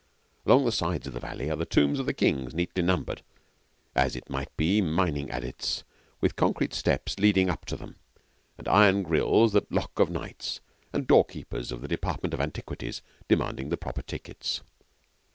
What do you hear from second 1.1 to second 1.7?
the valley are the